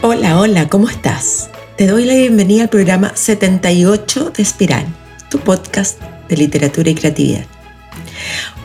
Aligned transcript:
Hola, 0.00 0.38
hola, 0.38 0.68
¿cómo 0.68 0.88
estás? 0.88 1.50
Te 1.76 1.88
doy 1.88 2.04
la 2.04 2.14
bienvenida 2.14 2.62
al 2.62 2.68
programa 2.68 3.16
78 3.16 4.30
de 4.30 4.42
Espiral, 4.44 4.86
tu 5.28 5.40
podcast 5.40 6.00
de 6.28 6.36
literatura 6.36 6.88
y 6.88 6.94
creatividad. 6.94 7.44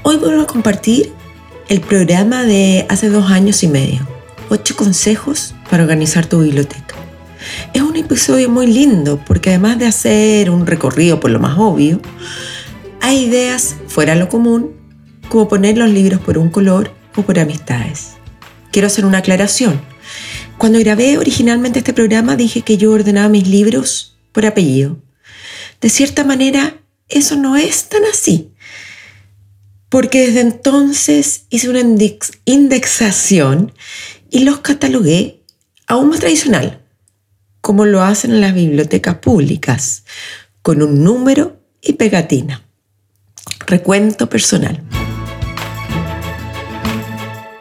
Hoy 0.04 0.17
vuelvo 0.17 0.44
a 0.44 0.46
compartir 0.46 1.12
el 1.69 1.81
programa 1.81 2.44
de 2.44 2.85
hace 2.87 3.09
dos 3.09 3.31
años 3.31 3.63
y 3.63 3.67
medio, 3.67 4.08
8 4.49 4.76
consejos 4.76 5.55
para 5.72 5.81
organizar 5.81 6.27
tu 6.27 6.41
biblioteca. 6.41 6.94
Es 7.73 7.81
un 7.81 7.95
episodio 7.95 8.47
muy 8.47 8.68
lindo 8.68 9.19
porque 9.26 9.50
además 9.50 9.79
de 9.79 9.87
hacer 9.87 10.51
un 10.51 10.68
recorrido 10.68 11.19
por 11.19 11.31
lo 11.31 11.40
más 11.40 11.58
obvio, 11.58 12.00
hay 13.01 13.26
ideas 13.26 13.76
fuera 13.87 14.13
lo 14.13 14.29
común, 14.29 14.73
como 15.29 15.47
poner 15.47 15.79
los 15.79 15.90
libros 15.90 16.22
por 16.22 16.38
un 16.38 16.52
color 16.52 16.91
o 17.16 17.23
por 17.23 17.40
amistades. 17.40 18.18
Quiero 18.72 18.86
hacer 18.86 19.04
una 19.04 19.18
aclaración. 19.18 19.93
Cuando 20.63 20.80
grabé 20.80 21.17
originalmente 21.17 21.80
este 21.80 21.91
programa 21.91 22.38
dije 22.38 22.62
que 22.62 22.77
yo 22.77 22.94
ordenaba 22.94 23.27
mis 23.27 23.49
libros 23.49 24.17
por 24.31 24.45
apellido. 24.45 24.98
De 25.81 25.90
cierta 25.90 26.23
manera, 26.23 26.77
eso 27.09 27.35
no 27.35 27.58
es 27.58 27.90
tan 27.90 28.05
así, 28.05 28.54
porque 29.90 30.26
desde 30.26 30.40
entonces 30.40 31.48
hice 31.49 31.68
una 31.68 31.81
indexación 32.45 33.73
y 34.30 34.45
los 34.45 34.62
catalogué 34.62 35.44
aún 35.85 36.07
más 36.07 36.21
tradicional, 36.21 36.82
como 37.59 37.84
lo 37.84 38.02
hacen 38.02 38.32
en 38.32 38.40
las 38.40 38.54
bibliotecas 38.54 39.16
públicas, 39.16 40.05
con 40.62 40.82
un 40.82 41.04
número 41.04 41.59
y 41.82 41.91
pegatina. 41.91 42.63
Recuento 43.68 44.30
personal. 44.30 44.82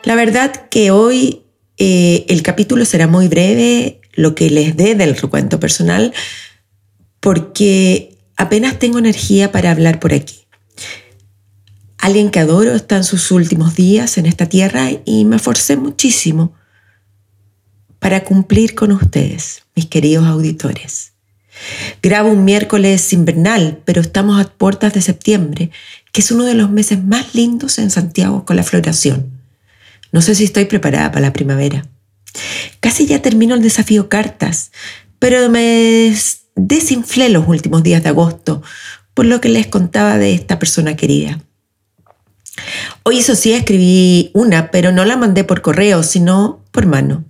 La 0.04 0.14
verdad 0.14 0.68
que 0.68 0.92
hoy 0.92 1.41
eh, 1.84 2.26
el 2.28 2.42
capítulo 2.42 2.84
será 2.84 3.08
muy 3.08 3.26
breve, 3.26 4.00
lo 4.12 4.36
que 4.36 4.48
les 4.50 4.76
dé 4.76 4.94
del 4.94 5.16
recuento 5.16 5.58
personal, 5.58 6.12
porque 7.18 8.16
apenas 8.36 8.78
tengo 8.78 9.00
energía 9.00 9.50
para 9.50 9.72
hablar 9.72 9.98
por 9.98 10.14
aquí. 10.14 10.46
Alguien 11.98 12.30
que 12.30 12.38
adoro 12.38 12.76
está 12.76 12.98
en 12.98 13.02
sus 13.02 13.32
últimos 13.32 13.74
días 13.74 14.16
en 14.16 14.26
esta 14.26 14.48
tierra 14.48 14.90
y 15.04 15.24
me 15.24 15.34
esforcé 15.34 15.76
muchísimo 15.76 16.52
para 17.98 18.22
cumplir 18.22 18.76
con 18.76 18.92
ustedes, 18.92 19.64
mis 19.74 19.86
queridos 19.86 20.28
auditores. 20.28 21.14
Grabo 22.00 22.30
un 22.30 22.44
miércoles 22.44 23.12
invernal, 23.12 23.82
pero 23.84 24.02
estamos 24.02 24.40
a 24.40 24.48
puertas 24.48 24.94
de 24.94 25.02
septiembre, 25.02 25.72
que 26.12 26.20
es 26.20 26.30
uno 26.30 26.44
de 26.44 26.54
los 26.54 26.70
meses 26.70 27.02
más 27.02 27.34
lindos 27.34 27.80
en 27.80 27.90
Santiago 27.90 28.44
con 28.44 28.54
la 28.54 28.62
floración. 28.62 29.41
No 30.12 30.22
sé 30.22 30.34
si 30.34 30.44
estoy 30.44 30.66
preparada 30.66 31.10
para 31.10 31.26
la 31.26 31.32
primavera. 31.32 31.86
Casi 32.80 33.06
ya 33.06 33.20
termino 33.20 33.54
el 33.54 33.62
desafío 33.62 34.08
cartas, 34.08 34.70
pero 35.18 35.48
me 35.48 36.14
desinflé 36.54 37.28
los 37.28 37.48
últimos 37.48 37.82
días 37.82 38.02
de 38.02 38.10
agosto 38.10 38.62
por 39.14 39.26
lo 39.26 39.40
que 39.40 39.48
les 39.48 39.66
contaba 39.66 40.18
de 40.18 40.34
esta 40.34 40.58
persona 40.58 40.96
querida. 40.96 41.40
Hoy 43.02 43.18
eso 43.18 43.34
sí 43.34 43.52
escribí 43.52 44.30
una, 44.34 44.70
pero 44.70 44.92
no 44.92 45.04
la 45.04 45.16
mandé 45.16 45.44
por 45.44 45.62
correo, 45.62 46.02
sino 46.02 46.64
por 46.70 46.86
mano. 46.86 47.24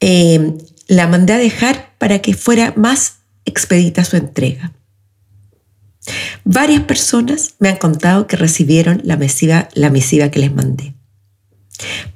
Eh, 0.00 0.54
la 0.88 1.06
mandé 1.06 1.32
a 1.32 1.38
dejar 1.38 1.94
para 1.98 2.20
que 2.20 2.34
fuera 2.34 2.72
más 2.76 3.18
expedita 3.44 4.04
su 4.04 4.16
entrega. 4.16 4.72
Varias 6.44 6.82
personas 6.82 7.54
me 7.58 7.68
han 7.68 7.76
contado 7.76 8.26
que 8.26 8.36
recibieron 8.36 9.00
la 9.04 9.18
la 9.74 9.90
misiva 9.90 10.30
que 10.30 10.40
les 10.40 10.52
mandé. 10.52 10.94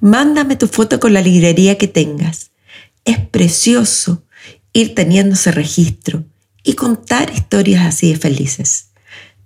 Mándame 0.01 0.57
tu 0.57 0.69
foto 0.69 1.01
con 1.01 1.13
la 1.13 1.21
librería 1.21 1.79
que 1.79 1.89
tengas. 1.89 2.51
Es 3.05 3.19
precioso 3.19 4.23
ir 4.73 4.95
teniendo 4.95 5.35
ese 5.35 5.53
registro 5.53 6.25
y 6.63 6.75
contar 6.75 7.33
historias 7.33 7.87
así 7.87 8.13
de 8.13 8.19
felices. 8.19 8.91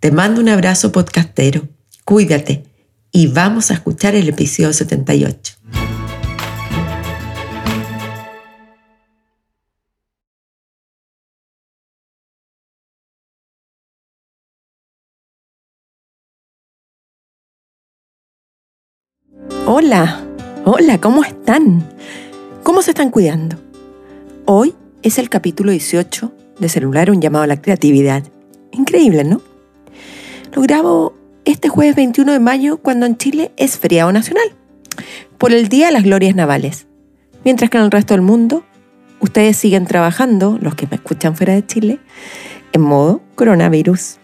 Te 0.01 0.11
mando 0.11 0.41
un 0.41 0.49
abrazo 0.49 0.93
podcastero. 0.93 1.69
Cuídate 2.05 2.65
y 3.13 3.27
vamos 3.27 3.71
a 3.71 3.75
escuchar 3.75 4.15
el 4.15 4.29
episodio 4.29 4.73
78. 4.73 5.60
Hola, 19.83 20.23
hola, 20.67 21.01
¿cómo 21.01 21.25
están? 21.25 21.83
¿Cómo 22.63 22.83
se 22.83 22.91
están 22.91 23.11
cuidando? 23.11 23.57
Hoy 24.45 24.75
es 25.03 25.19
el 25.19 25.31
capítulo 25.31 25.71
18 25.71 26.35
de 26.59 26.69
Celular, 26.69 27.11
un 27.11 27.23
llamado 27.23 27.45
a 27.45 27.47
la 27.47 27.63
creatividad. 27.63 28.23
Increíble, 28.73 29.25
¿no? 29.25 29.41
Lo 30.53 30.61
grabo 30.61 31.15
este 31.47 31.71
jueves 31.71 31.97
21 31.97 32.31
de 32.31 32.41
mayo 32.41 32.77
cuando 32.77 33.07
en 33.07 33.17
Chile 33.17 33.53
es 33.57 33.79
feriado 33.79 34.13
nacional, 34.13 34.45
por 35.39 35.55
el 35.55 35.71
Día 35.71 35.87
de 35.87 35.93
las 35.93 36.05
Glorias 36.05 36.35
Navales. 36.35 36.87
Mientras 37.43 37.71
que 37.71 37.79
en 37.79 37.85
el 37.85 37.91
resto 37.91 38.13
del 38.13 38.21
mundo, 38.21 38.65
ustedes 39.21 39.57
siguen 39.57 39.87
trabajando, 39.87 40.59
los 40.61 40.75
que 40.75 40.89
me 40.89 40.97
escuchan 40.97 41.37
fuera 41.37 41.55
de 41.55 41.65
Chile, 41.65 42.01
en 42.75 42.83
modo 42.83 43.23
coronavirus. 43.35 44.19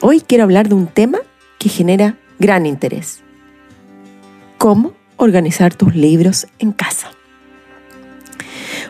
Hoy 0.00 0.22
quiero 0.22 0.44
hablar 0.44 0.70
de 0.70 0.76
un 0.76 0.86
tema 0.86 1.18
que 1.58 1.68
genera 1.68 2.16
gran 2.38 2.64
interés 2.64 3.22
cómo 4.58 4.92
organizar 5.16 5.74
tus 5.74 5.94
libros 5.94 6.46
en 6.58 6.72
casa. 6.72 7.10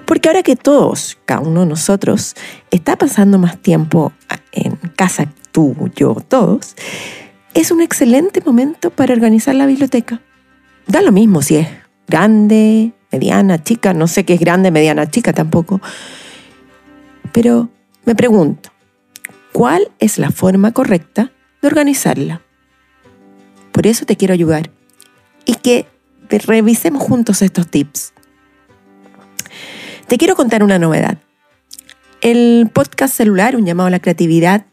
Porque 0.06 0.28
ahora 0.28 0.42
que 0.42 0.56
todos, 0.56 1.18
cada 1.26 1.40
uno 1.40 1.60
de 1.60 1.66
nosotros, 1.66 2.34
está 2.70 2.96
pasando 2.96 3.38
más 3.38 3.58
tiempo 3.58 4.12
en 4.52 4.76
casa, 4.96 5.30
tú, 5.52 5.90
yo, 5.94 6.16
todos, 6.26 6.74
es 7.54 7.70
un 7.70 7.82
excelente 7.82 8.40
momento 8.40 8.90
para 8.90 9.12
organizar 9.12 9.54
la 9.54 9.66
biblioteca. 9.66 10.20
Da 10.86 11.02
lo 11.02 11.12
mismo 11.12 11.42
si 11.42 11.56
es 11.56 11.68
grande, 12.06 12.92
mediana, 13.12 13.62
chica, 13.62 13.92
no 13.92 14.06
sé 14.06 14.24
qué 14.24 14.34
es 14.34 14.40
grande, 14.40 14.70
mediana, 14.70 15.10
chica 15.10 15.32
tampoco. 15.34 15.80
Pero 17.32 17.68
me 18.06 18.14
pregunto, 18.14 18.70
¿cuál 19.52 19.90
es 19.98 20.18
la 20.18 20.30
forma 20.30 20.72
correcta 20.72 21.32
de 21.60 21.68
organizarla? 21.68 22.40
Por 23.72 23.86
eso 23.86 24.06
te 24.06 24.16
quiero 24.16 24.32
ayudar 24.32 24.70
y 25.48 25.54
que 25.54 25.86
revisemos 26.28 27.02
juntos 27.02 27.40
estos 27.40 27.68
tips. 27.68 28.12
Te 30.06 30.18
quiero 30.18 30.36
contar 30.36 30.62
una 30.62 30.78
novedad. 30.78 31.18
El 32.20 32.70
podcast 32.72 33.14
celular, 33.14 33.56
un 33.56 33.64
llamado 33.64 33.86
a 33.86 33.90
la 33.90 33.98
creatividad, 33.98 34.66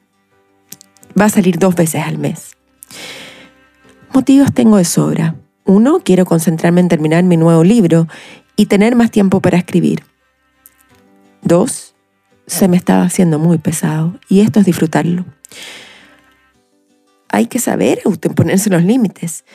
va 1.19 1.25
a 1.25 1.29
salir 1.29 1.59
dos 1.59 1.75
veces 1.75 2.03
al 2.03 2.17
mes. 2.17 2.57
Motivos 4.13 4.53
tengo 4.53 4.75
de 4.75 4.83
sobra. 4.83 5.35
Uno, 5.63 6.01
quiero 6.03 6.25
concentrarme 6.25 6.81
en 6.81 6.89
terminar 6.89 7.23
mi 7.23 7.37
nuevo 7.37 7.63
libro 7.63 8.07
y 8.57 8.65
tener 8.65 8.95
más 8.95 9.11
tiempo 9.11 9.41
para 9.41 9.57
escribir. 9.57 10.03
Dos, 11.41 11.95
se 12.47 12.67
me 12.67 12.75
estaba 12.75 13.03
haciendo 13.03 13.39
muy 13.39 13.59
pesado 13.59 14.19
y 14.27 14.41
esto 14.41 14.59
es 14.59 14.65
disfrutarlo. 14.65 15.25
Hay 17.29 17.47
que 17.47 17.59
saber 17.59 18.01
ponerse 18.35 18.69
los 18.69 18.83
límites 18.83 19.45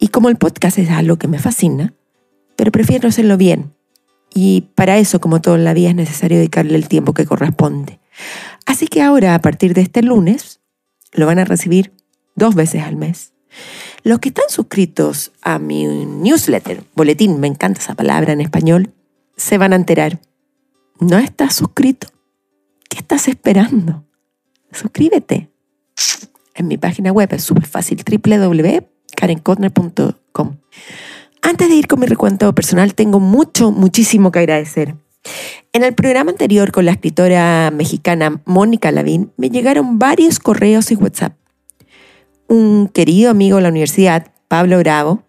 y 0.00 0.08
como 0.08 0.30
el 0.30 0.36
podcast 0.36 0.78
es 0.78 0.88
algo 0.90 1.18
que 1.18 1.28
me 1.28 1.38
fascina, 1.38 1.92
pero 2.56 2.72
prefiero 2.72 3.08
hacerlo 3.08 3.36
bien. 3.36 3.74
Y 4.34 4.62
para 4.74 4.96
eso, 4.96 5.20
como 5.20 5.42
todo 5.42 5.58
la 5.58 5.74
vida, 5.74 5.90
es 5.90 5.94
necesario 5.94 6.38
dedicarle 6.38 6.76
el 6.76 6.88
tiempo 6.88 7.12
que 7.12 7.26
corresponde. 7.26 8.00
Así 8.64 8.88
que 8.88 9.02
ahora, 9.02 9.34
a 9.34 9.40
partir 9.40 9.74
de 9.74 9.82
este 9.82 10.02
lunes, 10.02 10.60
lo 11.12 11.26
van 11.26 11.38
a 11.38 11.44
recibir 11.44 11.92
dos 12.34 12.54
veces 12.54 12.82
al 12.82 12.96
mes. 12.96 13.34
Los 14.02 14.20
que 14.20 14.30
están 14.30 14.46
suscritos 14.48 15.32
a 15.42 15.58
mi 15.58 15.84
newsletter, 15.84 16.82
boletín, 16.94 17.38
me 17.38 17.48
encanta 17.48 17.80
esa 17.80 17.94
palabra 17.94 18.32
en 18.32 18.40
español, 18.40 18.94
se 19.36 19.58
van 19.58 19.74
a 19.74 19.76
enterar. 19.76 20.18
¿No 20.98 21.18
estás 21.18 21.56
suscrito? 21.56 22.08
¿Qué 22.88 22.98
estás 22.98 23.28
esperando? 23.28 24.06
Suscríbete. 24.72 25.50
En 26.54 26.68
mi 26.68 26.78
página 26.78 27.12
web 27.12 27.28
es 27.32 27.42
súper 27.42 27.66
fácil, 27.66 28.02
www 28.02 28.89
karenkotner.com. 29.20 30.56
Antes 31.42 31.68
de 31.68 31.74
ir 31.74 31.86
con 31.86 32.00
mi 32.00 32.06
recuento 32.06 32.54
personal, 32.54 32.94
tengo 32.94 33.20
mucho, 33.20 33.70
muchísimo 33.70 34.32
que 34.32 34.38
agradecer. 34.38 34.94
En 35.74 35.84
el 35.84 35.94
programa 35.94 36.30
anterior 36.30 36.72
con 36.72 36.86
la 36.86 36.92
escritora 36.92 37.70
mexicana 37.70 38.40
Mónica 38.46 38.90
Lavín 38.90 39.30
me 39.36 39.50
llegaron 39.50 39.98
varios 39.98 40.38
correos 40.38 40.90
y 40.90 40.94
WhatsApp. 40.94 41.34
Un 42.48 42.88
querido 42.88 43.30
amigo 43.30 43.56
de 43.56 43.62
la 43.62 43.68
universidad, 43.68 44.32
Pablo 44.48 44.78
Bravo, 44.78 45.22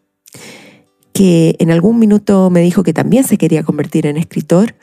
que 1.13 1.57
en 1.59 1.69
algún 1.69 1.99
minuto 1.99 2.49
me 2.49 2.61
dijo 2.61 2.83
que 2.83 2.93
también 2.93 3.25
se 3.25 3.37
quería 3.37 3.63
convertir 3.63 4.07
en 4.07 4.15
escritor, 4.15 4.75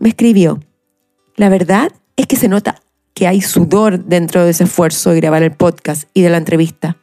me 0.00 0.08
escribió, 0.08 0.60
la 1.36 1.48
verdad 1.48 1.92
es 2.16 2.26
que 2.26 2.36
se 2.36 2.48
nota 2.48 2.82
que 3.14 3.28
hay 3.28 3.40
sudor 3.40 4.04
dentro 4.04 4.44
de 4.44 4.50
ese 4.50 4.64
esfuerzo 4.64 5.10
de 5.10 5.20
grabar 5.20 5.44
el 5.44 5.52
podcast 5.52 6.08
y 6.12 6.22
de 6.22 6.30
la 6.30 6.36
entrevista. 6.36 6.96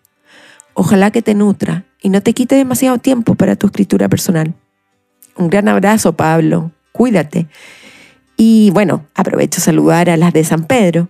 Ojalá 0.76 1.10
que 1.10 1.22
te 1.22 1.34
nutra 1.34 1.86
y 2.02 2.10
no 2.10 2.22
te 2.22 2.34
quite 2.34 2.56
demasiado 2.56 2.98
tiempo 2.98 3.36
para 3.36 3.56
tu 3.56 3.68
escritura 3.68 4.10
personal. 4.10 4.54
Un 5.38 5.50
gran 5.50 5.70
abrazo, 5.70 6.14
Pablo. 6.14 6.72
Cuídate. 6.92 7.48
Y 8.38 8.72
bueno, 8.72 9.08
aprovecho 9.16 9.62
a 9.62 9.64
saludar 9.64 10.10
a 10.10 10.18
las 10.18 10.34
de 10.34 10.44
San 10.44 10.66
Pedro. 10.66 11.08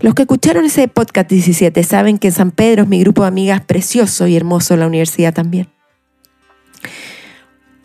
Los 0.00 0.14
que 0.14 0.22
escucharon 0.22 0.64
ese 0.64 0.86
podcast 0.86 1.28
17 1.28 1.82
saben 1.82 2.18
que 2.18 2.30
San 2.30 2.52
Pedro 2.52 2.84
es 2.84 2.88
mi 2.88 3.00
grupo 3.00 3.22
de 3.22 3.28
amigas 3.28 3.60
precioso 3.62 4.28
y 4.28 4.36
hermoso 4.36 4.74
en 4.74 4.80
la 4.80 4.86
universidad 4.86 5.34
también. 5.34 5.68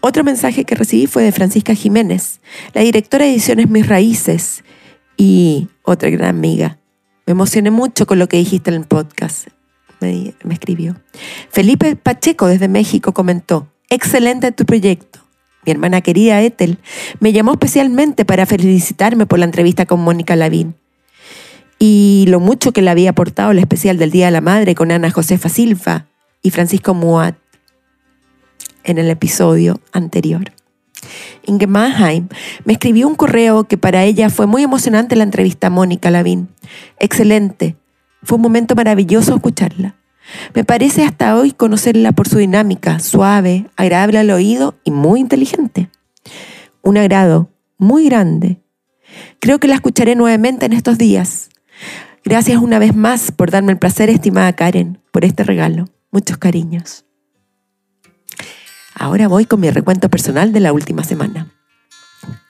Otro 0.02 0.24
mensaje 0.24 0.66
que 0.66 0.76
recibí 0.76 1.08
fue 1.08 1.24
de 1.24 1.32
Francisca 1.32 1.74
Jiménez, 1.74 2.42
la 2.74 2.82
directora 2.82 3.26
de 3.26 3.32
ediciones 3.32 3.70
Mis 3.70 3.88
Raíces 3.88 4.64
y 5.18 5.68
otra 5.82 6.12
gran 6.12 6.30
amiga. 6.30 6.78
Me 7.26 7.32
emocioné 7.32 7.72
mucho 7.72 8.06
con 8.06 8.20
lo 8.20 8.30
que 8.30 8.38
dijiste 8.38 8.70
en 8.70 8.76
el 8.78 8.86
podcast. 8.86 9.48
Me, 10.00 10.34
escribió. 10.50 10.96
Felipe 11.50 11.96
Pacheco 11.96 12.48
desde 12.48 12.68
México 12.68 13.14
comentó, 13.14 13.68
excelente 13.90 14.52
tu 14.52 14.66
proyecto. 14.66 15.20
Mi 15.66 15.72
hermana 15.72 16.02
querida 16.02 16.42
Ethel 16.42 16.78
me 17.20 17.34
llamó 17.34 17.52
especialmente 17.52 18.24
para 18.24 18.46
felicitarme 18.46 19.26
por 19.26 19.40
la 19.40 19.46
entrevista 19.46 19.86
con 19.86 20.00
Mónica 20.00 20.36
Lavín 20.36 20.76
y 21.80 22.26
lo 22.30 22.40
mucho 22.40 22.72
que 22.72 22.82
le 22.82 22.90
había 22.90 23.12
aportado 23.12 23.52
el 23.52 23.60
especial 23.60 23.98
del 23.98 24.12
Día 24.12 24.28
de 24.28 24.32
la 24.32 24.42
Madre 24.42 24.76
con 24.76 24.92
Ana 24.92 25.12
Josefa 25.12 25.50
Silva 25.50 26.08
y 26.42 26.52
Francisco 26.52 26.94
Muat 26.94 27.36
en 28.84 28.98
el 28.98 29.10
episodio 29.10 29.82
anterior. 29.92 30.54
Inge 31.46 31.68
Mannheim 31.68 32.28
me 32.66 32.74
escribió 32.74 33.08
un 33.08 33.16
correo 33.16 33.66
que 33.66 33.78
para 33.78 34.04
ella 34.04 34.30
fue 34.30 34.48
muy 34.48 34.64
emocionante 34.64 35.16
la 35.16 35.24
entrevista 35.24 35.68
a 35.68 35.70
Mónica 35.70 36.12
Lavín. 36.12 36.50
Excelente. 37.00 37.76
Fue 38.24 38.36
un 38.36 38.42
momento 38.42 38.76
maravilloso 38.76 39.36
escucharla. 39.36 39.96
Me 40.54 40.64
parece 40.64 41.04
hasta 41.04 41.38
hoy 41.38 41.52
conocerla 41.52 42.12
por 42.12 42.28
su 42.28 42.38
dinámica, 42.38 43.00
suave, 43.00 43.68
agradable 43.76 44.20
al 44.20 44.30
oído 44.30 44.76
y 44.84 44.92
muy 44.92 45.20
inteligente. 45.20 45.90
Un 46.82 46.98
agrado 46.98 47.50
muy 47.78 48.06
grande. 48.06 48.62
Creo 49.40 49.60
que 49.60 49.68
la 49.68 49.76
escucharé 49.76 50.16
nuevamente 50.16 50.66
en 50.66 50.74
estos 50.74 50.98
días. 50.98 51.50
Gracias 52.24 52.62
una 52.62 52.80
vez 52.80 52.96
más 52.96 53.32
por 53.32 53.52
darme 53.52 53.72
el 53.72 53.78
placer, 53.78 54.10
estimada 54.10 54.54
Karen, 54.54 55.00
por 55.12 55.24
este 55.24 55.44
regalo. 55.44 55.86
Muchos 56.12 56.38
cariños. 56.38 57.06
Ahora 58.94 59.28
voy 59.28 59.46
con 59.46 59.60
mi 59.60 59.70
recuento 59.70 60.10
personal 60.10 60.52
de 60.52 60.60
la 60.60 60.74
última 60.74 61.04
semana. 61.04 61.54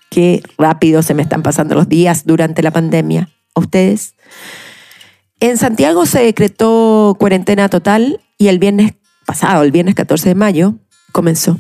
Qué 0.10 0.42
rápido 0.58 1.04
se 1.04 1.14
me 1.14 1.22
están 1.22 1.44
pasando 1.44 1.76
los 1.76 1.90
días 1.90 2.26
durante 2.26 2.64
la 2.64 2.72
pandemia. 2.72 3.30
¿A 3.54 3.60
ustedes? 3.60 4.16
En 5.40 5.58
Santiago 5.58 6.08
se 6.08 6.24
decretó 6.24 7.16
cuarentena 7.20 7.70
total 7.70 8.22
y 8.40 8.48
el 8.48 8.58
viernes 8.58 8.94
pasado, 9.28 9.62
el 9.62 9.72
viernes 9.72 9.94
14 9.94 10.30
de 10.30 10.36
mayo, 10.36 10.76
comenzó. 11.12 11.60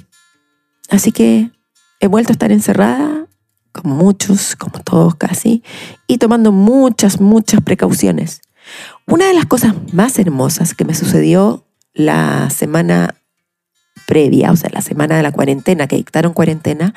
Así 0.89 1.11
que 1.11 1.51
he 1.99 2.07
vuelto 2.07 2.31
a 2.31 2.33
estar 2.33 2.51
encerrada, 2.51 3.27
como 3.71 3.95
muchos, 3.95 4.55
como 4.55 4.79
todos 4.79 5.13
casi, 5.15 5.63
y 6.07 6.17
tomando 6.17 6.51
muchas, 6.51 7.21
muchas 7.21 7.61
precauciones. 7.61 8.41
Una 9.05 9.27
de 9.27 9.35
las 9.35 9.45
cosas 9.45 9.75
más 9.93 10.17
hermosas 10.17 10.73
que 10.73 10.85
me 10.85 10.95
sucedió 10.95 11.67
la 11.93 12.49
semana 12.49 13.13
previa, 14.07 14.51
o 14.51 14.55
sea, 14.55 14.69
la 14.73 14.81
semana 14.81 15.17
de 15.17 15.23
la 15.23 15.31
cuarentena, 15.31 15.87
que 15.87 15.97
dictaron 15.97 16.33
cuarentena, 16.33 16.95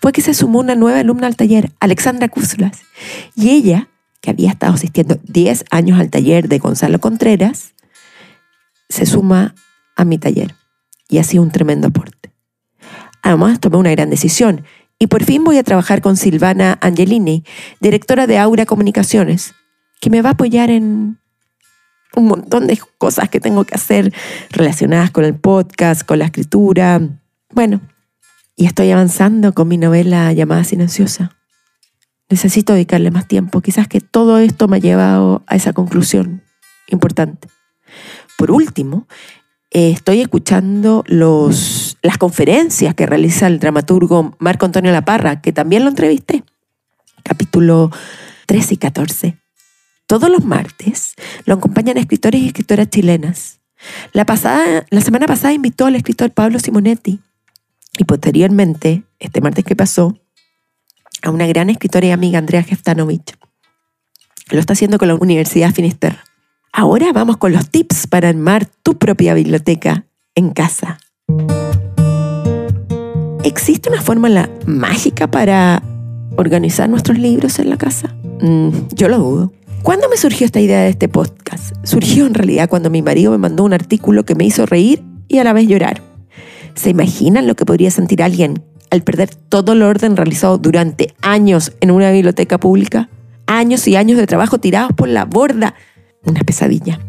fue 0.00 0.12
que 0.12 0.22
se 0.22 0.34
sumó 0.34 0.58
una 0.58 0.74
nueva 0.74 1.00
alumna 1.00 1.28
al 1.28 1.36
taller, 1.36 1.70
Alexandra 1.78 2.28
Cúsulas. 2.28 2.80
Y 3.36 3.50
ella 3.50 3.88
que 4.20 4.30
había 4.30 4.50
estado 4.50 4.74
asistiendo 4.74 5.18
10 5.24 5.64
años 5.70 6.00
al 6.00 6.10
taller 6.10 6.48
de 6.48 6.58
Gonzalo 6.58 7.00
Contreras, 7.00 7.74
se 8.88 9.06
suma 9.06 9.54
a 9.96 10.04
mi 10.04 10.18
taller 10.18 10.54
y 11.08 11.18
ha 11.18 11.24
sido 11.24 11.42
un 11.42 11.50
tremendo 11.50 11.88
aporte. 11.88 12.32
Además, 13.22 13.60
tomé 13.60 13.76
una 13.76 13.90
gran 13.90 14.10
decisión 14.10 14.64
y 14.98 15.08
por 15.08 15.24
fin 15.24 15.44
voy 15.44 15.58
a 15.58 15.64
trabajar 15.64 16.00
con 16.00 16.16
Silvana 16.16 16.78
Angelini, 16.80 17.44
directora 17.80 18.26
de 18.26 18.38
Aura 18.38 18.66
Comunicaciones, 18.66 19.54
que 20.00 20.10
me 20.10 20.22
va 20.22 20.30
a 20.30 20.32
apoyar 20.32 20.70
en 20.70 21.18
un 22.14 22.26
montón 22.26 22.66
de 22.66 22.80
cosas 22.98 23.28
que 23.28 23.40
tengo 23.40 23.64
que 23.64 23.74
hacer 23.74 24.12
relacionadas 24.50 25.10
con 25.10 25.24
el 25.24 25.34
podcast, 25.34 26.02
con 26.02 26.18
la 26.18 26.26
escritura. 26.26 27.00
Bueno, 27.52 27.80
y 28.54 28.66
estoy 28.66 28.90
avanzando 28.90 29.52
con 29.52 29.68
mi 29.68 29.76
novela 29.76 30.32
llamada 30.32 30.64
Silenciosa 30.64 31.35
necesito 32.28 32.72
dedicarle 32.72 33.10
más 33.10 33.28
tiempo. 33.28 33.60
Quizás 33.60 33.88
que 33.88 34.00
todo 34.00 34.38
esto 34.38 34.68
me 34.68 34.76
ha 34.76 34.80
llevado 34.80 35.44
a 35.46 35.56
esa 35.56 35.72
conclusión 35.72 36.42
importante. 36.88 37.48
Por 38.36 38.50
último, 38.50 39.06
eh, 39.70 39.90
estoy 39.90 40.20
escuchando 40.20 41.04
las 41.06 42.18
conferencias 42.18 42.94
que 42.94 43.06
realiza 43.06 43.46
el 43.46 43.58
dramaturgo 43.58 44.34
Marco 44.38 44.66
Antonio 44.66 44.92
Laparra, 44.92 45.40
que 45.40 45.52
también 45.52 45.84
lo 45.84 45.90
entrevisté, 45.90 46.44
capítulo 47.22 47.90
13 48.46 48.74
y 48.74 48.76
14. 48.76 49.38
Todos 50.06 50.30
los 50.30 50.44
martes 50.44 51.14
lo 51.46 51.54
acompañan 51.54 51.98
escritores 51.98 52.40
y 52.40 52.46
escritoras 52.46 52.88
chilenas. 52.88 53.60
La, 54.12 54.24
pasada, 54.24 54.86
la 54.90 55.00
semana 55.00 55.26
pasada 55.26 55.52
invitó 55.52 55.86
al 55.86 55.96
escritor 55.96 56.30
Pablo 56.30 56.58
Simonetti 56.58 57.20
y 57.98 58.04
posteriormente, 58.04 59.04
este 59.18 59.40
martes 59.40 59.64
que 59.64 59.76
pasó, 59.76 60.18
a 61.22 61.30
una 61.30 61.46
gran 61.46 61.70
escritora 61.70 62.06
y 62.06 62.10
amiga, 62.10 62.38
Andrea 62.38 62.62
Jeftanovich. 62.62 63.34
Lo 64.50 64.60
está 64.60 64.74
haciendo 64.74 64.98
con 64.98 65.08
la 65.08 65.14
Universidad 65.14 65.72
Finisterre. 65.72 66.18
Ahora 66.72 67.12
vamos 67.12 67.36
con 67.38 67.52
los 67.52 67.70
tips 67.70 68.06
para 68.06 68.28
armar 68.28 68.66
tu 68.82 68.98
propia 68.98 69.34
biblioteca 69.34 70.06
en 70.34 70.50
casa. 70.50 70.98
¿Existe 73.42 73.88
una 73.88 74.02
fórmula 74.02 74.50
mágica 74.66 75.30
para 75.30 75.82
organizar 76.36 76.88
nuestros 76.88 77.18
libros 77.18 77.58
en 77.58 77.70
la 77.70 77.78
casa? 77.78 78.14
Mm, 78.40 78.70
yo 78.94 79.08
lo 79.08 79.18
dudo. 79.18 79.52
¿Cuándo 79.82 80.08
me 80.08 80.16
surgió 80.16 80.46
esta 80.46 80.60
idea 80.60 80.82
de 80.82 80.90
este 80.90 81.08
podcast? 81.08 81.74
Surgió 81.84 82.26
en 82.26 82.34
realidad 82.34 82.68
cuando 82.68 82.90
mi 82.90 83.02
marido 83.02 83.30
me 83.30 83.38
mandó 83.38 83.64
un 83.64 83.72
artículo 83.72 84.24
que 84.24 84.34
me 84.34 84.44
hizo 84.44 84.66
reír 84.66 85.02
y 85.28 85.38
a 85.38 85.44
la 85.44 85.52
vez 85.52 85.68
llorar. 85.68 86.02
¿Se 86.74 86.90
imaginan 86.90 87.46
lo 87.46 87.54
que 87.54 87.64
podría 87.64 87.90
sentir 87.90 88.22
alguien 88.22 88.62
al 88.90 89.02
perder 89.02 89.34
todo 89.34 89.72
el 89.72 89.82
orden 89.82 90.16
realizado 90.16 90.58
durante 90.58 91.14
años 91.22 91.72
en 91.80 91.90
una 91.90 92.10
biblioteca 92.10 92.58
pública, 92.58 93.08
años 93.46 93.86
y 93.88 93.96
años 93.96 94.18
de 94.18 94.26
trabajo 94.26 94.58
tirados 94.58 94.92
por 94.92 95.08
la 95.08 95.24
borda, 95.24 95.74
una 96.24 96.40
pesadilla. 96.40 97.00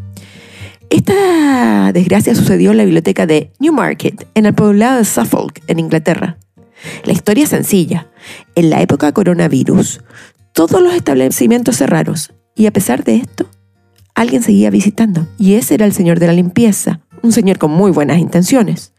Esta 0.90 1.92
desgracia 1.92 2.34
sucedió 2.34 2.72
en 2.72 2.78
la 2.78 2.86
biblioteca 2.86 3.26
de 3.26 3.52
Newmarket, 3.60 4.28
en 4.36 4.46
el 4.46 4.54
poblado 4.54 5.00
de 5.00 5.06
Suffolk, 5.06 5.62
en 5.68 5.80
Inglaterra. 5.80 6.38
La 7.04 7.14
historia 7.14 7.44
es 7.44 7.50
sencilla. 7.50 8.08
En 8.56 8.70
la 8.70 8.82
época 8.82 9.12
coronavirus, 9.12 10.02
todos 10.54 10.82
los 10.82 10.94
establecimientos 10.94 11.78
cerraron 11.78 12.16
y 12.56 12.66
a 12.66 12.72
pesar 12.72 13.04
de 13.04 13.18
esto, 13.18 13.48
alguien 14.16 14.42
seguía 14.42 14.70
visitando 14.70 15.28
y 15.38 15.54
ese 15.54 15.76
era 15.76 15.86
el 15.86 15.94
señor 15.94 16.20
de 16.20 16.28
la 16.28 16.34
limpieza, 16.34 17.02
un 17.22 17.32
señor 17.32 17.58
con 17.58 17.72
muy 17.72 17.92
buenas 17.92 18.18
intenciones. 18.18 18.94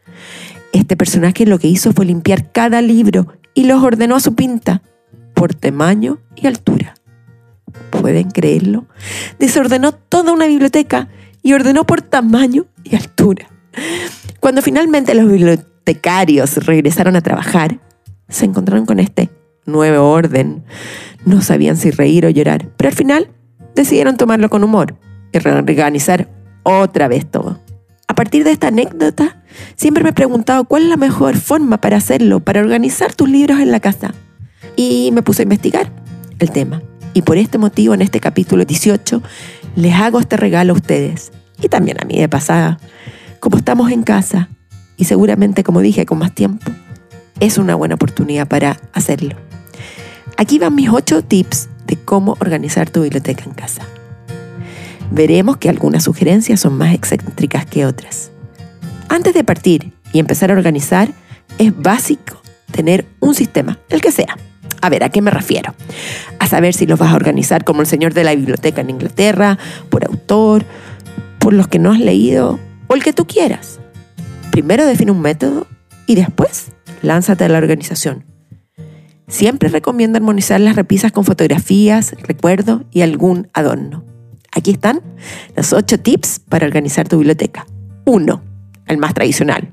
Este 0.73 0.95
personaje 0.95 1.45
lo 1.45 1.59
que 1.59 1.67
hizo 1.67 1.93
fue 1.93 2.05
limpiar 2.05 2.51
cada 2.51 2.81
libro 2.81 3.27
y 3.53 3.65
los 3.65 3.83
ordenó 3.83 4.15
a 4.15 4.19
su 4.19 4.35
pinta, 4.35 4.81
por 5.33 5.53
tamaño 5.53 6.19
y 6.35 6.47
altura. 6.47 6.95
¿Pueden 7.89 8.31
creerlo? 8.31 8.85
Desordenó 9.39 9.91
toda 9.93 10.31
una 10.33 10.47
biblioteca 10.47 11.07
y 11.41 11.53
ordenó 11.53 11.85
por 11.85 12.01
tamaño 12.01 12.65
y 12.83 12.95
altura. 12.95 13.49
Cuando 14.39 14.61
finalmente 14.61 15.13
los 15.13 15.29
bibliotecarios 15.29 16.65
regresaron 16.65 17.15
a 17.15 17.21
trabajar, 17.21 17.79
se 18.27 18.45
encontraron 18.45 18.85
con 18.85 18.99
este 18.99 19.29
nuevo 19.65 20.11
orden. 20.11 20.63
No 21.25 21.41
sabían 21.41 21.77
si 21.77 21.91
reír 21.91 22.25
o 22.25 22.29
llorar, 22.29 22.69
pero 22.77 22.89
al 22.89 22.95
final 22.95 23.29
decidieron 23.75 24.17
tomarlo 24.17 24.49
con 24.49 24.63
humor 24.63 24.95
y 25.31 25.39
reorganizar 25.39 26.29
otra 26.63 27.07
vez 27.07 27.29
todo. 27.29 27.59
A 28.09 28.15
partir 28.15 28.43
de 28.43 28.51
esta 28.51 28.69
anécdota, 28.69 29.37
siempre 29.75 30.03
me 30.03 30.09
he 30.09 30.13
preguntado 30.13 30.63
cuál 30.63 30.81
es 30.81 30.89
la 30.89 30.97
mejor 30.97 31.37
forma 31.37 31.77
para 31.77 31.97
hacerlo, 31.97 32.39
para 32.39 32.59
organizar 32.59 33.13
tus 33.13 33.29
libros 33.29 33.59
en 33.59 33.71
la 33.71 33.79
casa. 33.79 34.15
Y 34.75 35.11
me 35.13 35.21
puse 35.21 35.43
a 35.43 35.45
investigar 35.45 35.91
el 36.39 36.49
tema. 36.49 36.81
Y 37.13 37.21
por 37.21 37.37
este 37.37 37.59
motivo, 37.59 37.93
en 37.93 38.01
este 38.01 38.19
capítulo 38.19 38.65
18, 38.65 39.21
les 39.75 39.93
hago 39.93 40.19
este 40.19 40.37
regalo 40.37 40.73
a 40.73 40.77
ustedes. 40.77 41.31
Y 41.61 41.69
también 41.69 42.01
a 42.01 42.05
mí 42.05 42.19
de 42.19 42.27
pasada. 42.27 42.79
Como 43.39 43.57
estamos 43.57 43.91
en 43.91 44.01
casa, 44.01 44.49
y 44.97 45.05
seguramente, 45.05 45.63
como 45.63 45.79
dije, 45.79 46.07
con 46.07 46.17
más 46.17 46.33
tiempo, 46.33 46.71
es 47.39 47.59
una 47.59 47.75
buena 47.75 47.93
oportunidad 47.93 48.47
para 48.47 48.79
hacerlo. 48.91 49.35
Aquí 50.35 50.57
van 50.57 50.73
mis 50.73 50.89
8 50.89 51.21
tips 51.25 51.69
de 51.85 51.95
cómo 51.95 52.37
organizar 52.39 52.89
tu 52.89 53.03
biblioteca 53.03 53.43
en 53.43 53.51
casa 53.51 53.83
veremos 55.11 55.57
que 55.57 55.69
algunas 55.69 56.03
sugerencias 56.03 56.59
son 56.59 56.77
más 56.77 56.93
excéntricas 56.93 57.65
que 57.65 57.85
otras. 57.85 58.31
Antes 59.07 59.33
de 59.33 59.43
partir 59.43 59.93
y 60.13 60.19
empezar 60.19 60.51
a 60.51 60.53
organizar, 60.55 61.11
es 61.57 61.75
básico 61.75 62.41
tener 62.71 63.05
un 63.19 63.35
sistema, 63.35 63.79
el 63.89 64.01
que 64.01 64.11
sea. 64.11 64.37
A 64.81 64.89
ver, 64.89 65.03
¿a 65.03 65.09
qué 65.09 65.21
me 65.21 65.31
refiero? 65.31 65.73
A 66.39 66.47
saber 66.47 66.73
si 66.73 66.85
los 66.85 66.99
vas 66.99 67.11
a 67.11 67.15
organizar 67.15 67.63
como 67.63 67.81
el 67.81 67.87
señor 67.87 68.13
de 68.13 68.23
la 68.23 68.35
biblioteca 68.35 68.81
en 68.81 68.91
Inglaterra, 68.91 69.57
por 69.89 70.05
autor, 70.05 70.65
por 71.39 71.53
los 71.53 71.67
que 71.67 71.79
no 71.79 71.91
has 71.91 71.99
leído 71.99 72.59
o 72.87 72.95
el 72.95 73.03
que 73.03 73.13
tú 73.13 73.25
quieras. 73.25 73.79
Primero 74.51 74.85
define 74.85 75.11
un 75.11 75.21
método 75.21 75.67
y 76.05 76.15
después 76.15 76.67
lánzate 77.01 77.43
a 77.45 77.49
la 77.49 77.57
organización. 77.57 78.25
Siempre 79.27 79.69
recomiendo 79.69 80.17
armonizar 80.17 80.59
las 80.59 80.75
repisas 80.75 81.11
con 81.11 81.23
fotografías, 81.23 82.15
recuerdos 82.23 82.83
y 82.91 83.01
algún 83.01 83.47
adorno. 83.53 84.03
Aquí 84.51 84.71
están 84.71 85.01
los 85.55 85.73
8 85.73 85.99
tips 85.99 86.39
para 86.39 86.65
organizar 86.65 87.07
tu 87.07 87.17
biblioteca. 87.17 87.65
1. 88.05 88.41
El 88.87 88.97
más 88.97 89.13
tradicional. 89.13 89.69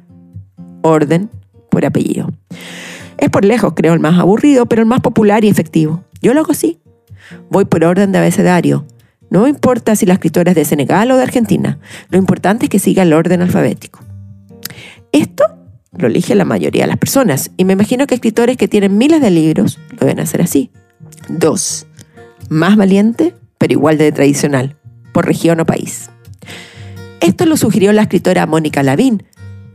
Orden 0.83 1.31
por 1.71 1.85
apellido. 1.85 2.31
Es 3.19 3.31
por 3.31 3.45
lejos, 3.45 3.73
creo, 3.75 3.95
el 3.95 4.01
más 4.01 4.19
aburrido, 4.19 4.67
pero 4.67 4.83
el 4.83 4.89
más 4.89 5.01
popular 5.01 5.45
y 5.45 5.49
efectivo. 5.49 6.05
Yo 6.21 6.35
lo 6.35 6.41
hago 6.41 6.53
así. 6.53 6.81
Voy 7.51 7.65
por 7.65 7.85
orden 7.85 8.13
de 8.13 8.19
abecedario. 8.19 8.87
No 9.31 9.49
importa 9.49 9.97
si 9.97 10.07
la 10.07 10.15
escritora 10.15 10.53
es 10.53 10.57
de 10.57 10.65
Senegal 10.65 11.11
o 11.11 11.17
de 11.17 11.23
Argentina. 11.23 11.79
Lo 12.11 12.19
importante 12.19 12.67
es 12.67 12.71
que 12.71 12.79
siga 12.79 13.03
el 13.03 13.13
orden 13.13 13.43
alfabético. 13.43 14.01
Esto 15.13 15.45
lo 15.97 16.09
elige 16.09 16.35
la 16.35 16.45
mayoría 16.45 16.83
de 16.83 16.89
las 16.89 16.99
personas 16.99 17.51
y 17.57 17.65
me 17.65 17.73
imagino 17.73 18.07
que 18.07 18.15
escritores 18.15 18.57
que 18.57 18.69
tienen 18.69 18.99
miles 18.99 19.21
de 19.21 19.31
libros 19.31 19.79
lo 19.93 20.07
deben 20.07 20.21
hacer 20.21 20.43
así. 20.43 20.71
2. 21.29 21.87
Más 22.51 22.77
valiente, 22.77 23.35
pero 23.59 23.73
igual 23.73 23.99
de 23.99 24.13
tradicional, 24.13 24.77
por 25.13 25.27
región 25.27 25.61
o 25.61 25.67
país. 25.67 26.11
Esto 27.21 27.47
lo 27.47 27.57
sugirió 27.57 27.93
la 27.93 28.03
escritora 28.03 28.47
Mónica 28.47 28.83
Lavín, 28.83 29.23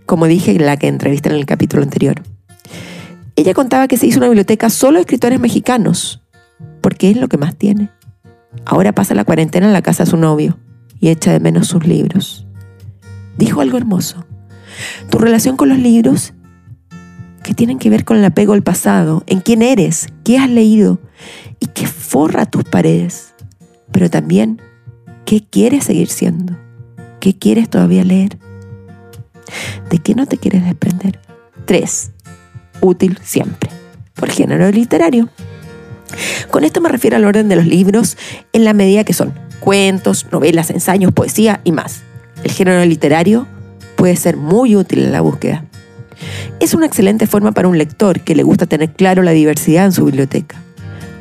como 0.05 0.27
dije 0.27 0.51
en 0.51 0.65
la 0.65 0.77
que 0.77 0.87
entrevisté 0.87 1.29
en 1.29 1.35
el 1.35 1.45
capítulo 1.45 1.83
anterior. 1.83 2.21
Ella 3.35 3.53
contaba 3.53 3.87
que 3.87 3.97
se 3.97 4.07
hizo 4.07 4.19
una 4.19 4.27
biblioteca 4.27 4.69
solo 4.69 4.97
de 4.97 5.01
escritores 5.01 5.39
mexicanos, 5.39 6.21
porque 6.81 7.09
es 7.09 7.17
lo 7.17 7.27
que 7.27 7.37
más 7.37 7.55
tiene. 7.55 7.89
Ahora 8.65 8.93
pasa 8.93 9.15
la 9.15 9.23
cuarentena 9.23 9.67
en 9.67 9.73
la 9.73 9.81
casa 9.81 10.03
de 10.03 10.11
su 10.11 10.17
novio 10.17 10.59
y 10.99 11.09
echa 11.09 11.31
de 11.31 11.39
menos 11.39 11.67
sus 11.67 11.87
libros. 11.87 12.45
Dijo 13.37 13.61
algo 13.61 13.77
hermoso. 13.77 14.25
Tu 15.09 15.17
relación 15.17 15.57
con 15.57 15.69
los 15.69 15.79
libros 15.79 16.33
que 17.43 17.53
tienen 17.53 17.79
que 17.79 17.89
ver 17.89 18.05
con 18.05 18.17
el 18.17 18.25
apego 18.25 18.53
al 18.53 18.61
pasado, 18.61 19.23
en 19.27 19.39
quién 19.39 19.61
eres, 19.61 20.07
qué 20.23 20.37
has 20.37 20.49
leído 20.49 20.99
y 21.59 21.67
qué 21.67 21.87
forra 21.87 22.45
tus 22.45 22.63
paredes, 22.63 23.30
pero 24.01 24.09
también 24.09 24.59
qué 25.25 25.43
quieres 25.47 25.83
seguir 25.83 26.07
siendo, 26.09 26.57
qué 27.19 27.37
quieres 27.37 27.69
todavía 27.69 28.03
leer, 28.03 28.39
de 29.91 29.99
qué 29.99 30.15
no 30.15 30.25
te 30.25 30.39
quieres 30.39 30.65
desprender. 30.65 31.19
Tres, 31.65 32.09
Útil 32.79 33.19
siempre, 33.21 33.69
por 34.15 34.31
género 34.31 34.71
literario. 34.71 35.29
Con 36.49 36.63
esto 36.63 36.81
me 36.81 36.89
refiero 36.89 37.15
al 37.15 37.25
orden 37.25 37.47
de 37.47 37.55
los 37.55 37.67
libros 37.67 38.17
en 38.53 38.65
la 38.65 38.73
medida 38.73 39.03
que 39.03 39.13
son 39.13 39.35
cuentos, 39.59 40.25
novelas, 40.31 40.71
ensayos, 40.71 41.11
poesía 41.11 41.61
y 41.63 41.71
más. 41.71 42.01
El 42.43 42.49
género 42.49 42.83
literario 42.83 43.45
puede 43.97 44.15
ser 44.15 44.35
muy 44.35 44.75
útil 44.75 45.03
en 45.03 45.11
la 45.11 45.21
búsqueda. 45.21 45.63
Es 46.59 46.73
una 46.73 46.87
excelente 46.87 47.27
forma 47.27 47.51
para 47.51 47.67
un 47.67 47.77
lector 47.77 48.21
que 48.21 48.33
le 48.33 48.41
gusta 48.41 48.65
tener 48.65 48.93
claro 48.93 49.21
la 49.21 49.29
diversidad 49.29 49.85
en 49.85 49.91
su 49.91 50.05
biblioteca. 50.05 50.59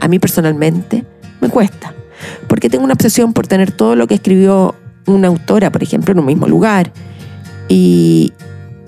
A 0.00 0.08
mí 0.08 0.18
personalmente 0.18 1.04
me 1.42 1.50
cuesta, 1.50 1.94
porque 2.48 2.70
tengo 2.70 2.84
una 2.84 2.94
obsesión 2.94 3.32
por 3.32 3.46
tener 3.46 3.72
todo 3.72 3.96
lo 3.96 4.06
que 4.06 4.14
escribió 4.14 4.74
una 5.06 5.28
autora, 5.28 5.70
por 5.70 5.82
ejemplo, 5.82 6.12
en 6.12 6.20
un 6.20 6.26
mismo 6.26 6.48
lugar, 6.48 6.92
y, 7.68 8.32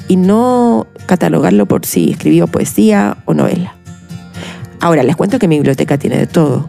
y 0.09 0.17
no 0.17 0.87
catalogarlo 1.07 1.67
por 1.67 1.87
si 1.87 2.11
escribió 2.11 2.47
poesía 2.47 3.17
o 3.25 3.35
novela. 3.35 3.75
Ahora, 4.81 5.03
les 5.05 5.15
cuento 5.15 5.39
que 5.39 5.47
mi 5.47 5.57
biblioteca 5.57 5.97
tiene 5.97 6.17
de 6.17 6.27
todo. 6.27 6.69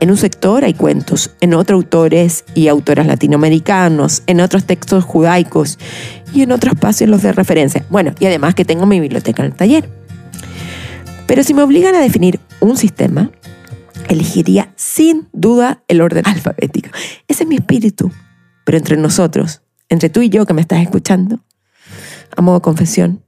En 0.00 0.10
un 0.10 0.16
sector 0.16 0.64
hay 0.64 0.74
cuentos, 0.74 1.30
en 1.40 1.54
otro 1.54 1.76
autores 1.76 2.44
y 2.54 2.68
autoras 2.68 3.06
latinoamericanos, 3.06 4.22
en 4.26 4.40
otros 4.40 4.64
textos 4.64 5.04
judaicos 5.04 5.78
y 6.32 6.42
en 6.42 6.52
otros 6.52 6.74
espacios 6.74 7.10
los 7.10 7.22
de 7.22 7.32
referencia. 7.32 7.84
Bueno, 7.90 8.12
y 8.18 8.26
además 8.26 8.54
que 8.54 8.64
tengo 8.64 8.86
mi 8.86 8.98
biblioteca 8.98 9.42
en 9.42 9.52
el 9.52 9.56
taller. 9.56 9.88
Pero 11.26 11.44
si 11.44 11.54
me 11.54 11.62
obligan 11.62 11.94
a 11.94 12.00
definir 12.00 12.40
un 12.60 12.76
sistema, 12.76 13.30
elegiría 14.08 14.72
sin 14.76 15.28
duda 15.32 15.82
el 15.88 16.00
orden 16.00 16.24
alfabético. 16.26 16.90
Ese 17.28 17.44
es 17.44 17.48
mi 17.48 17.56
espíritu. 17.56 18.10
Pero 18.64 18.78
entre 18.78 18.96
nosotros, 18.96 19.62
entre 19.88 20.10
tú 20.10 20.22
y 20.22 20.28
yo 20.28 20.46
que 20.46 20.54
me 20.54 20.60
estás 20.60 20.80
escuchando, 20.80 21.40
a 22.36 22.42
modo 22.42 22.62
confesión, 22.62 23.24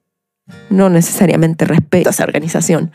no 0.71 0.91
necesariamente 0.91 1.65
respeto 1.65 2.09
a 2.09 2.13
esa 2.13 2.25
organización. 2.25 2.93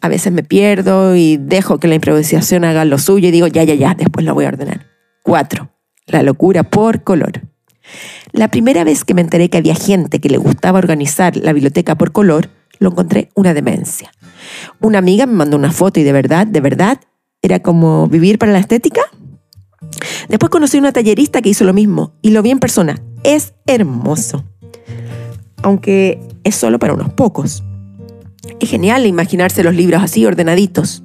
A 0.00 0.08
veces 0.08 0.32
me 0.32 0.42
pierdo 0.42 1.16
y 1.16 1.36
dejo 1.36 1.78
que 1.78 1.88
la 1.88 1.94
improvisación 1.94 2.64
haga 2.64 2.84
lo 2.84 2.98
suyo 2.98 3.28
y 3.28 3.30
digo, 3.32 3.46
ya, 3.46 3.64
ya, 3.64 3.74
ya, 3.74 3.94
después 3.94 4.24
lo 4.26 4.34
voy 4.34 4.44
a 4.44 4.48
ordenar. 4.48 4.86
Cuatro, 5.22 5.70
la 6.06 6.22
locura 6.22 6.64
por 6.64 7.02
color. 7.02 7.42
La 8.32 8.48
primera 8.48 8.84
vez 8.84 9.04
que 9.04 9.14
me 9.14 9.22
enteré 9.22 9.48
que 9.48 9.58
había 9.58 9.74
gente 9.74 10.20
que 10.20 10.28
le 10.28 10.38
gustaba 10.38 10.78
organizar 10.78 11.36
la 11.36 11.52
biblioteca 11.52 11.94
por 11.94 12.12
color, 12.12 12.50
lo 12.78 12.90
encontré 12.90 13.30
una 13.34 13.54
demencia. 13.54 14.12
Una 14.80 14.98
amiga 14.98 15.26
me 15.26 15.34
mandó 15.34 15.56
una 15.56 15.72
foto 15.72 16.00
y 16.00 16.02
de 16.02 16.12
verdad, 16.12 16.46
de 16.46 16.60
verdad, 16.60 17.00
era 17.42 17.60
como 17.60 18.06
vivir 18.08 18.38
para 18.38 18.52
la 18.52 18.58
estética. 18.58 19.02
Después 20.28 20.50
conocí 20.50 20.76
a 20.76 20.80
una 20.80 20.92
tallerista 20.92 21.42
que 21.42 21.50
hizo 21.50 21.64
lo 21.64 21.72
mismo 21.72 22.12
y 22.22 22.30
lo 22.30 22.42
vi 22.42 22.50
en 22.50 22.58
persona. 22.58 23.00
Es 23.22 23.54
hermoso. 23.66 24.44
Aunque 25.62 26.20
es 26.44 26.54
solo 26.54 26.78
para 26.78 26.94
unos 26.94 27.12
pocos. 27.12 27.62
Es 28.60 28.70
genial 28.70 29.06
imaginarse 29.06 29.64
los 29.64 29.74
libros 29.74 30.02
así 30.02 30.24
ordenaditos. 30.24 31.02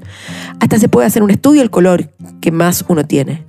Hasta 0.60 0.80
se 0.80 0.90
puede 0.90 1.08
hacer 1.08 1.24
un 1.24 1.32
estudio 1.32 1.62
del 1.62 1.72
color 1.72 2.12
que 2.40 2.52
más 2.52 2.86
uno 2.88 3.04
tiene. 3.04 3.46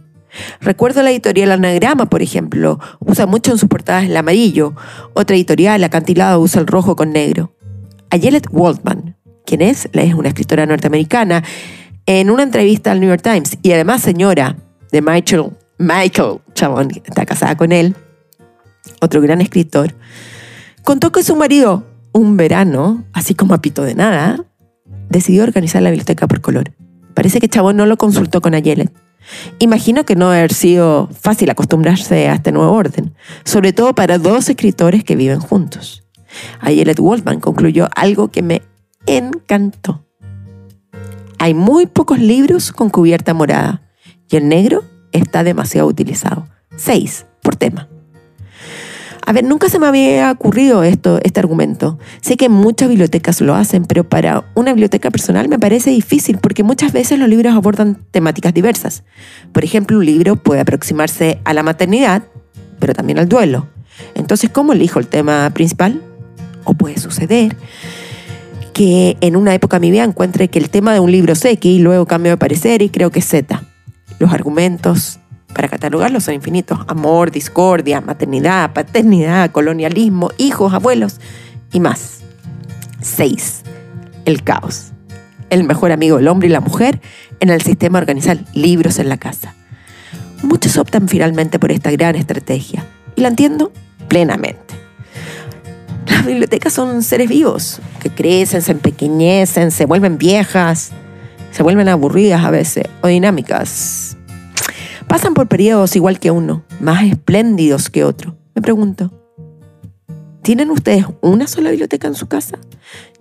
Recuerdo 0.61 1.03
la 1.03 1.11
editorial 1.11 1.53
Anagrama, 1.53 2.07
por 2.07 2.23
ejemplo, 2.23 2.79
usa 3.01 3.27
mucho 3.27 3.53
en 3.53 3.59
sus 3.59 3.69
portadas 3.69 4.05
el 4.05 4.17
amarillo. 4.17 4.75
Otra 5.13 5.37
editorial, 5.37 5.85
Acantilado, 5.85 6.41
usa 6.41 6.61
el 6.61 6.67
rojo 6.67 6.97
con 6.97 7.13
negro. 7.13 7.55
Ayelet 8.11 8.47
Waldman, 8.51 9.12
quien 9.45 9.63
es, 9.63 9.89
es 9.93 10.15
una 10.15 10.29
escritora 10.29 10.67
norteamericana, 10.67 11.43
en 12.07 12.31
una 12.31 12.43
entrevista 12.43 12.93
al 12.93 13.01
New 13.01 13.09
York 13.09 13.23
Times 13.23 13.59
y 13.63 13.73
además 13.73 14.03
señora 14.03 14.57
de 14.91 15.03
Michael, 15.03 15.51
Michael 15.79 16.41
Chabón, 16.55 16.91
está 17.05 17.25
casada 17.27 17.57
con 17.57 17.73
él, 17.73 17.95
otro 19.01 19.21
gran 19.21 19.41
escritor, 19.41 19.95
contó 20.85 21.13
que 21.13 21.23
su 21.23 21.37
marido, 21.37 21.87
un 22.13 22.37
verano, 22.37 23.05
así 23.13 23.35
como 23.35 23.55
a 23.55 23.63
pito 23.63 23.83
de 23.85 23.95
nada, 23.95 24.45
decidió 25.09 25.43
organizar 25.43 25.83
la 25.83 25.91
biblioteca 25.91 26.27
por 26.27 26.41
color. 26.41 26.73
Parece 27.15 27.41
que 27.41 27.49
Chabón 27.49 27.77
no 27.77 27.87
lo 27.87 27.97
consultó 27.97 28.41
con 28.41 28.55
Ayelet 28.55 28.93
Imagino 29.59 30.05
que 30.05 30.17
no 30.17 30.27
debe 30.27 30.39
haber 30.39 30.53
sido 30.53 31.09
fácil 31.13 31.51
acostumbrarse 31.51 32.29
a 32.29 32.35
este 32.35 32.53
nuevo 32.53 32.73
orden, 32.73 33.15
sobre 33.45 33.73
todo 33.73 33.95
para 33.95 34.19
dos 34.19 34.49
escritores 34.49 35.05
que 35.05 35.17
viven 35.17 35.41
juntos. 35.41 36.05
Ayelet 36.61 36.99
Wolfman 36.99 37.41
concluyó 37.41 37.89
algo 37.95 38.29
que 38.29 38.43
me 38.43 38.63
encantó. 39.07 40.05
Hay 41.39 41.55
muy 41.55 41.87
pocos 41.87 42.19
libros 42.19 42.73
con 42.73 42.91
cubierta 42.91 43.35
morada 43.35 43.83
y 44.31 44.37
el 44.37 44.49
negro 44.49 44.85
está 45.13 45.43
demasiado 45.45 45.89
utilizado. 45.89 46.47
Seis 46.77 47.27
por 47.43 47.57
tema. 47.57 47.89
A 49.25 49.33
ver, 49.33 49.45
nunca 49.45 49.69
se 49.69 49.79
me 49.79 49.87
había 49.87 50.33
ocurrido 50.33 50.83
esto, 50.83 51.21
este 51.23 51.39
argumento. 51.39 51.99
Sé 52.21 52.37
que 52.37 52.49
muchas 52.49 52.89
bibliotecas 52.89 53.41
lo 53.41 53.55
hacen, 53.55 53.85
pero 53.85 54.09
para 54.09 54.45
una 54.55 54.73
biblioteca 54.73 55.11
personal 55.11 55.49
me 55.49 55.59
parece 55.59 55.91
difícil 55.91 56.39
porque 56.39 56.65
muchas 56.65 56.93
veces 56.93 57.19
los 57.19 57.29
libros 57.29 57.55
abordan 57.55 57.99
temáticas 58.11 58.53
diversas. 58.53 59.05
Por 59.53 59.65
ejemplo, 59.65 59.99
un 59.99 60.07
libro 60.07 60.37
puede 60.37 60.61
aproximarse 60.61 61.41
a 61.45 61.55
la 61.55 61.63
maternidad, 61.63 62.25
pero 62.81 62.95
también 62.95 63.21
al 63.21 63.29
duelo. 63.29 63.69
Entonces, 64.15 64.51
¿cómo 64.51 64.73
elijo 64.73 64.99
el 64.99 65.07
tema 65.07 65.51
principal? 65.55 66.03
O 66.65 66.75
puede 66.75 66.99
suceder 66.99 67.57
que 68.73 69.17
en 69.21 69.37
una 69.37 69.55
época 69.55 69.79
mi 69.79 69.91
vida 69.91 70.05
encuentre 70.05 70.49
que 70.49 70.59
el 70.59 70.71
tema 70.71 70.93
de 70.95 71.01
un 71.01 71.13
libro 71.13 71.33
es 71.33 71.45
X 71.45 71.81
luego 71.81 72.07
cambio 72.07 72.33
de 72.33 72.37
parecer 72.37 72.83
y 72.83 72.89
creo 72.89 73.11
que 73.11 73.21
es 73.21 73.27
Z. 73.27 73.63
Los 74.19 74.33
argumentos, 74.33 75.21
para 75.53 75.69
catalogarlos 75.69 76.25
son 76.25 76.35
infinitos. 76.35 76.79
Amor, 76.89 77.31
discordia, 77.31 78.01
maternidad, 78.01 78.73
paternidad, 78.73 79.51
colonialismo, 79.51 80.31
hijos, 80.39 80.73
abuelos 80.73 81.21
y 81.73 81.81
más. 81.81 82.21
6. 83.01 83.63
El 84.25 84.43
caos. 84.43 84.93
El 85.51 85.65
mejor 85.65 85.93
amigo 85.93 86.17
del 86.17 86.29
hombre 86.29 86.49
y 86.49 86.53
la 86.53 86.61
mujer 86.61 87.01
en 87.41 87.51
el 87.51 87.61
sistema 87.61 87.99
de 87.99 88.03
organizar 88.03 88.39
libros 88.55 88.99
en 88.99 89.09
la 89.09 89.19
casa. 89.19 89.55
Muchos 90.43 90.77
optan 90.79 91.09
finalmente 91.09 91.59
por 91.59 91.71
esta 91.71 91.91
gran 91.91 92.17
estrategia 92.17 92.85
y 93.17 93.21
la 93.21 93.29
entiendo 93.29 93.73
plenamente. 94.09 94.72
Las 96.23 96.29
bibliotecas 96.29 96.73
son 96.73 97.03
seres 97.03 97.29
vivos 97.29 97.81
que 98.01 98.09
crecen, 98.09 98.63
se 98.63 98.71
empequeñecen, 98.71 99.73
se 99.73 99.87
vuelven 99.87 100.19
viejas, 100.19 100.93
se 101.51 101.65
vuelven 101.65 101.89
aburridas 101.89 102.45
a 102.45 102.51
veces 102.53 102.85
o 103.01 103.09
dinámicas 103.09 104.17
pasan 105.09 105.35
por 105.35 105.49
periodos 105.49 105.97
igual 105.97 106.21
que 106.21 106.31
uno, 106.31 106.63
más 106.79 107.03
espléndidos 107.03 107.91
que 107.91 108.05
otro. 108.05 108.37
Me 108.55 108.63
pregunto, 108.63 109.11
¿tienen 110.43 110.71
ustedes 110.71 111.07
una 111.23 111.49
sola 111.49 111.71
biblioteca 111.71 112.07
en 112.07 112.15
su 112.15 112.29
casa? 112.29 112.57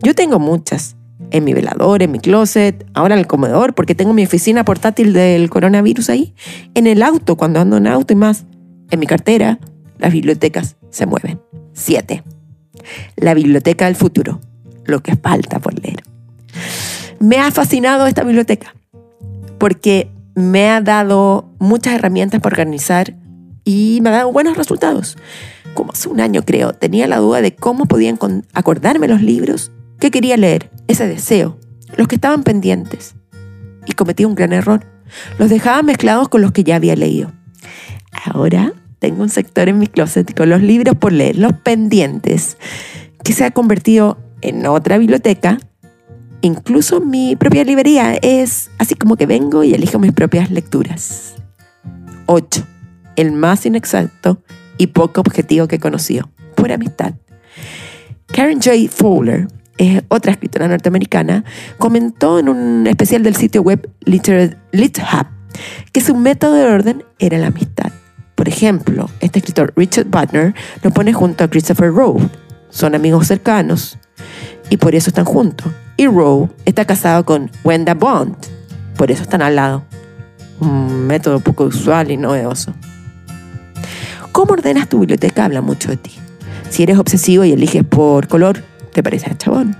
Yo 0.03 0.13
tengo 0.13 0.38
muchas. 0.38 0.96
En 1.31 1.43
mi 1.43 1.55
velador, 1.55 2.03
en 2.03 2.12
mi 2.12 2.20
closet, 2.20 2.86
ahora 2.93 3.15
en 3.15 3.20
el 3.20 3.25
comedor, 3.25 3.74
porque 3.74 3.96
tengo 3.96 4.13
mi 4.13 4.24
oficina 4.24 4.63
portátil 4.63 5.12
del 5.13 5.50
coronavirus 5.50 6.12
ahí. 6.12 6.36
En 6.75 6.86
el 6.86 7.01
auto, 7.01 7.36
cuando 7.36 7.60
ando 7.60 7.77
en 7.77 7.88
auto 7.88 8.13
y 8.13 8.15
más. 8.15 8.46
En 8.91 9.00
mi 9.00 9.08
cartera, 9.08 9.60
las 9.98 10.13
bibliotecas 10.13 10.77
se 10.91 11.08
mueven. 11.08 11.41
Siete. 11.74 12.24
La 13.16 13.34
biblioteca 13.34 13.86
del 13.86 13.96
futuro. 13.96 14.40
Lo 14.86 15.02
que 15.02 15.16
falta 15.16 15.60
por 15.60 15.78
leer. 15.80 16.04
Me 17.20 17.38
ha 17.38 17.52
fascinado 17.52 18.08
esta 18.08 18.24
biblioteca 18.24 18.74
porque 19.60 20.10
me 20.34 20.70
ha 20.70 20.82
dado 20.82 21.50
muchas 21.60 21.94
herramientas 21.94 22.42
para 22.42 22.54
organizar 22.54 23.14
y 23.64 24.00
me 24.02 24.10
ha 24.10 24.14
dado 24.14 24.32
buenos 24.32 24.58
resultados. 24.58 25.18
Como 25.74 25.92
hace 25.92 26.10
un 26.10 26.20
año 26.20 26.44
creo, 26.44 26.74
tenía 26.74 27.08
la 27.08 27.18
duda 27.18 27.42
de 27.42 27.56
cómo 27.56 27.86
podía 27.86 28.14
acordarme 28.54 29.08
los 29.08 29.22
libros 29.22 29.72
que 30.00 30.10
quería 30.10 30.36
leer, 30.36 30.72
ese 30.88 31.08
deseo, 31.08 31.60
los 31.96 32.08
que 32.08 32.16
estaban 32.16 32.44
pendientes. 32.44 33.16
Y 33.86 33.94
cometí 33.94 34.26
un 34.26 34.36
gran 34.36 34.52
error. 34.52 34.86
Los 35.38 35.50
dejaba 35.50 35.84
mezclados 35.84 36.28
con 36.28 36.42
los 36.42 36.52
que 36.52 36.64
ya 36.64 36.78
había 36.78 36.96
leído. 36.96 37.32
Ahora 38.12 38.74
tengo 39.01 39.24
un 39.24 39.29
sector 39.29 39.67
en 39.67 39.79
mi 39.79 39.88
closet 39.88 40.31
con 40.38 40.51
los 40.51 40.62
libros 40.62 40.96
por 40.96 41.12
leer, 41.12 41.36
los 41.36 41.53
pendientes, 41.53 42.58
que 43.24 43.34
se 43.34 43.43
ha 43.43 43.50
convertido 43.50 44.20
en 44.41 44.67
otra 44.67 45.00
biblioteca. 45.00 45.58
Incluso 46.41 47.01
mi 47.01 47.36
propia 47.36 47.63
librería 47.63 48.13
es 48.22 48.70
así 48.77 48.93
como 48.93 49.15
que 49.15 49.25
vengo 49.25 49.63
y 49.63 49.74
elijo 49.74 49.98
mis 49.98 50.12
propias 50.12 50.51
lecturas. 50.51 51.34
8. 52.27 52.63
El 53.15 53.31
más 53.31 53.65
inexacto 53.65 54.43
y 54.77 54.88
poco 54.88 55.22
objetivo 55.22 55.67
que 55.67 55.77
he 55.77 55.79
conocido. 55.79 56.29
Pura 56.53 56.75
amistad. 56.75 57.15
Karen 58.27 58.62
J. 58.62 58.88
Fowler, 58.88 59.48
otra 60.10 60.34
escritora 60.34 60.67
norteamericana, 60.67 61.43
comentó 61.79 62.38
en 62.38 62.50
un 62.50 62.86
especial 62.86 63.24
del 63.24 63.36
sitio 63.36 63.63
web 63.63 63.89
LitHub 64.05 65.25
que 65.91 66.01
su 66.01 66.15
método 66.15 66.53
de 66.53 66.65
orden 66.65 67.03
era 67.17 67.39
la 67.39 67.48
amistad. 67.48 67.91
Por 68.42 68.50
ejemplo, 68.50 69.08
este 69.20 69.38
escritor 69.38 69.72
Richard 69.76 70.08
Butner 70.08 70.56
lo 70.82 70.90
pone 70.90 71.14
junto 71.14 71.44
a 71.44 71.48
Christopher 71.48 71.94
Rowe. 71.94 72.28
Son 72.72 72.96
amigos 72.96 73.28
cercanos 73.28 74.00
y 74.72 74.78
por 74.78 74.96
eso 74.96 75.12
están 75.12 75.26
juntos. 75.26 75.72
Y 75.96 76.08
Rowe 76.08 76.50
está 76.66 76.86
casado 76.86 77.24
con 77.24 77.52
Wenda 77.64 77.94
Bond, 77.94 78.36
por 78.98 79.12
eso 79.12 79.22
están 79.22 79.44
al 79.44 79.58
lado. 79.58 79.84
Un 80.60 81.06
método 81.06 81.40
poco 81.40 81.66
usual 81.66 82.10
y 82.10 82.18
novedoso. 82.18 82.74
Cómo 84.32 84.54
ordenas 84.54 84.90
tu 84.90 85.02
biblioteca 85.02 85.46
habla 85.46 85.62
mucho 85.62 85.90
de 85.90 85.98
ti. 85.98 86.14
Si 86.72 86.82
eres 86.82 86.98
obsesivo 86.98 87.46
y 87.46 87.52
eliges 87.52 87.84
por 87.84 88.28
color, 88.28 88.64
te 88.92 89.04
parece 89.04 89.30
a 89.30 89.38
chabón. 89.38 89.78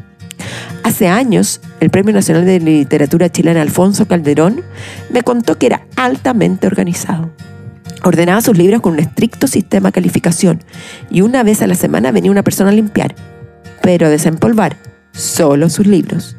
Hace 0.84 1.08
años, 1.08 1.62
el 1.80 1.89
Premio 1.89 2.13
Nacional 2.13 2.46
de 2.46 2.60
Literatura 2.60 3.27
Chilena 3.32 3.63
Alfonso 3.63 4.08
Calderón 4.08 4.62
me 5.10 5.24
contó 5.24 5.58
que 5.58 5.65
era 5.65 5.88
altamente 5.96 6.68
organizado. 6.68 7.32
Ordenaba 8.03 8.41
sus 8.41 8.58
libros 8.58 8.81
con 8.81 8.93
un 8.93 9.00
estricto 9.00 9.48
sistema 9.48 9.89
de 9.89 9.93
calificación 9.93 10.63
y 11.10 11.22
una 11.22 11.43
vez 11.43 11.62
a 11.62 11.67
la 11.67 11.75
semana 11.75 12.12
venía 12.12 12.31
una 12.31 12.43
persona 12.43 12.72
a 12.72 12.74
limpiar, 12.74 13.15
pero 13.81 14.10
desempolvar 14.10 14.77
solo 15.12 15.70
sus 15.70 15.86
libros. 15.88 16.36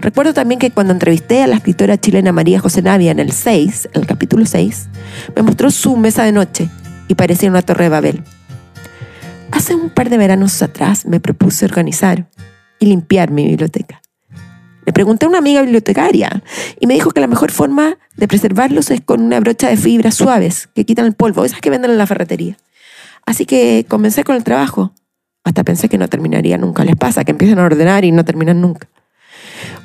Recuerdo 0.00 0.34
también 0.34 0.58
que 0.58 0.70
cuando 0.70 0.92
entrevisté 0.92 1.42
a 1.42 1.46
la 1.46 1.56
escritora 1.56 1.98
chilena 1.98 2.32
María 2.32 2.60
José 2.60 2.82
Navia 2.82 3.10
en 3.10 3.18
el 3.18 3.32
6, 3.32 3.90
en 3.92 4.00
el 4.00 4.06
capítulo 4.06 4.46
6, 4.46 4.88
me 5.36 5.42
mostró 5.42 5.70
su 5.70 5.96
mesa 5.96 6.24
de 6.24 6.32
noche 6.32 6.68
y 7.08 7.14
parecía 7.14 7.50
una 7.50 7.62
torre 7.62 7.84
de 7.84 7.90
Babel. 7.90 8.24
Hace 9.50 9.74
un 9.74 9.90
par 9.90 10.08
de 10.10 10.18
veranos 10.18 10.62
atrás 10.62 11.06
me 11.06 11.20
propuse 11.20 11.64
organizar 11.64 12.26
y 12.78 12.86
limpiar 12.86 13.30
mi 13.30 13.46
biblioteca. 13.46 14.01
Le 14.84 14.92
pregunté 14.92 15.26
a 15.26 15.28
una 15.28 15.38
amiga 15.38 15.62
bibliotecaria 15.62 16.42
y 16.80 16.86
me 16.86 16.94
dijo 16.94 17.10
que 17.10 17.20
la 17.20 17.26
mejor 17.26 17.50
forma 17.50 17.98
de 18.16 18.28
preservarlos 18.28 18.90
es 18.90 19.00
con 19.00 19.22
una 19.22 19.40
brocha 19.40 19.68
de 19.68 19.76
fibras 19.76 20.14
suaves 20.14 20.68
que 20.74 20.84
quitan 20.84 21.06
el 21.06 21.14
polvo, 21.14 21.44
esas 21.44 21.60
que 21.60 21.70
venden 21.70 21.92
en 21.92 21.98
la 21.98 22.06
ferretería. 22.06 22.56
Así 23.24 23.46
que 23.46 23.86
comencé 23.88 24.24
con 24.24 24.34
el 24.34 24.44
trabajo. 24.44 24.92
Hasta 25.44 25.64
pensé 25.64 25.88
que 25.88 25.98
no 25.98 26.08
terminaría 26.08 26.58
nunca. 26.58 26.84
Les 26.84 26.96
pasa 26.96 27.24
que 27.24 27.32
empiezan 27.32 27.58
a 27.58 27.64
ordenar 27.64 28.04
y 28.04 28.12
no 28.12 28.24
terminan 28.24 28.60
nunca. 28.60 28.88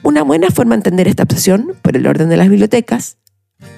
Una 0.03 0.23
buena 0.23 0.49
forma 0.49 0.75
de 0.75 0.79
entender 0.79 1.07
esta 1.07 1.23
obsesión 1.23 1.73
por 1.81 1.95
el 1.95 2.07
orden 2.07 2.29
de 2.29 2.37
las 2.37 2.49
bibliotecas 2.49 3.17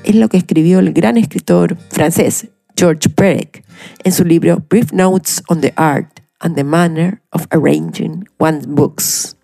es 0.03 0.15
lo 0.15 0.29
que 0.29 0.38
escribió 0.38 0.79
el 0.79 0.93
gran 0.93 1.17
escritor 1.17 1.77
francés 1.89 2.49
George 2.75 3.10
Perec 3.10 3.63
en 4.03 4.12
su 4.12 4.23
libro 4.23 4.63
Brief 4.69 4.91
Notes 4.93 5.43
on 5.47 5.62
the 5.62 5.73
Art 5.75 6.21
and 6.39 6.55
the 6.55 6.63
Manner 6.63 7.21
of 7.32 7.45
Arranging 7.51 8.27
One's 8.38 8.67
Books, 8.67 9.36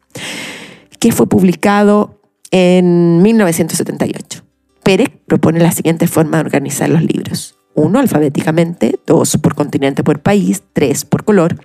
que 1.00 1.12
fue 1.12 1.28
publicado 1.28 2.20
en 2.52 3.22
1978. 3.22 4.44
Perec 4.84 5.18
propone 5.26 5.60
la 5.60 5.72
siguiente 5.72 6.08
forma 6.08 6.38
de 6.38 6.44
organizar 6.44 6.90
los 6.90 7.02
libros. 7.02 7.58
Uno, 7.74 8.00
alfabéticamente, 8.00 9.00
dos, 9.06 9.38
por 9.38 9.56
continente 9.56 10.04
por 10.04 10.20
país, 10.20 10.64
tres, 10.74 11.04
por 11.04 11.26
color, 11.26 11.58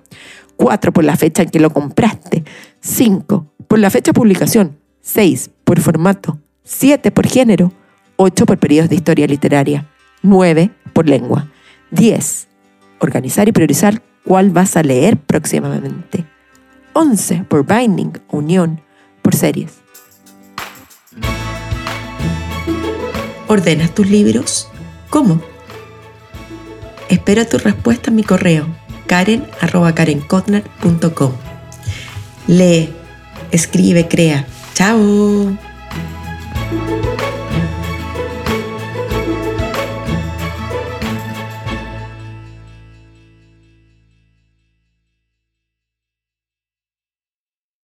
cuatro, 0.57 0.91
por 0.91 1.03
la 1.03 1.15
fecha 1.15 1.43
en 1.43 1.49
que 1.49 1.59
lo 1.59 1.69
compraste, 1.69 2.43
cinco, 2.81 3.53
por 3.67 3.79
la 3.79 3.89
fecha 3.89 4.11
de 4.11 4.19
publicación, 4.19 4.77
seis, 5.01 5.51
por 5.63 5.79
formato, 5.79 6.39
siete, 6.63 7.11
por 7.11 7.27
género, 7.27 7.71
ocho, 8.17 8.45
por 8.45 8.57
periodos 8.57 8.89
de 8.89 8.95
historia 8.95 9.27
literaria, 9.27 9.87
nueve, 10.21 10.71
por 10.93 11.07
lengua, 11.07 11.49
10. 11.91 12.47
Organizar 12.99 13.47
y 13.47 13.51
priorizar 13.51 14.01
cuál 14.25 14.49
vas 14.49 14.75
a 14.77 14.83
leer 14.83 15.17
próximamente. 15.17 16.25
11. 16.93 17.45
Por 17.47 17.65
binding, 17.65 18.13
unión, 18.29 18.81
por 19.31 19.39
series. 19.39 19.71
¿Ordenas 23.47 23.95
tus 23.95 24.09
libros? 24.09 24.67
¿Cómo? 25.09 25.41
Espera 27.09 27.45
tu 27.45 27.57
respuesta 27.57 28.09
en 28.09 28.17
mi 28.17 28.23
correo 28.23 28.67
karen.karenkotner.com. 29.07 31.31
Lee, 32.47 32.93
escribe, 33.51 34.07
crea. 34.07 34.47
¡Chao! 34.73 35.57